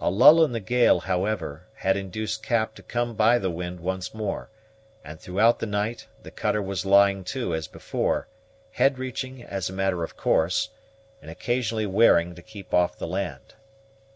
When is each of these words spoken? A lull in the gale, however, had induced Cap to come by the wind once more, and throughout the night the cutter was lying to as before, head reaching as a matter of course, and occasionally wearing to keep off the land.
A 0.00 0.10
lull 0.10 0.44
in 0.44 0.52
the 0.52 0.60
gale, 0.60 1.00
however, 1.00 1.66
had 1.78 1.96
induced 1.96 2.40
Cap 2.44 2.76
to 2.76 2.84
come 2.84 3.16
by 3.16 3.36
the 3.36 3.50
wind 3.50 3.80
once 3.80 4.14
more, 4.14 4.48
and 5.04 5.18
throughout 5.18 5.58
the 5.58 5.66
night 5.66 6.06
the 6.22 6.30
cutter 6.30 6.62
was 6.62 6.86
lying 6.86 7.24
to 7.34 7.52
as 7.52 7.66
before, 7.66 8.28
head 8.70 8.96
reaching 9.00 9.42
as 9.42 9.68
a 9.68 9.72
matter 9.72 10.04
of 10.04 10.16
course, 10.16 10.68
and 11.20 11.32
occasionally 11.32 11.84
wearing 11.84 12.36
to 12.36 12.42
keep 12.42 12.72
off 12.72 12.96
the 12.96 13.08
land. 13.08 13.54